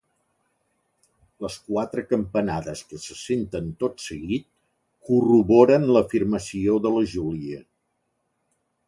Les 1.45 1.57
quatre 1.65 2.03
campanades 2.13 2.81
que 2.93 2.99
se 3.03 3.17
senten 3.19 3.67
tot 3.83 4.01
seguit 4.07 4.47
corroboren 5.11 5.87
l'afirmació 5.97 6.79
de 6.87 6.95
la 6.97 7.05
Júlia. 7.13 7.63